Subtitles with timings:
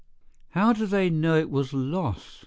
[0.53, 2.39] "How do they know it was lost?"